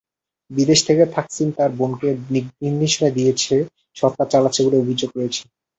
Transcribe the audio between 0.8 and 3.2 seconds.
থেকে থাকসিন তাঁর বোনকে দিকনির্দেশনা